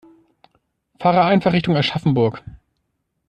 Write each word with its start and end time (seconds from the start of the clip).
Fahre 0.99 1.25
einfach 1.25 1.53
Richtung 1.53 1.77
Aschaffenburg 1.77 2.41